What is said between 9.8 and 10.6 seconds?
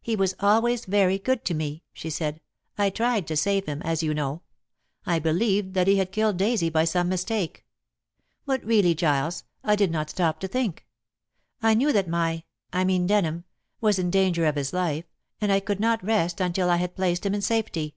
not stop to